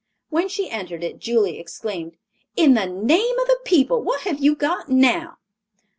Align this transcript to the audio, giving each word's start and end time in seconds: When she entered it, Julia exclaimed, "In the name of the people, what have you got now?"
When 0.29 0.47
she 0.49 0.67
entered 0.67 1.03
it, 1.03 1.19
Julia 1.19 1.59
exclaimed, 1.59 2.17
"In 2.57 2.73
the 2.73 2.87
name 2.87 3.37
of 3.37 3.45
the 3.45 3.59
people, 3.63 4.01
what 4.01 4.21
have 4.21 4.39
you 4.39 4.55
got 4.55 4.89
now?" 4.89 5.37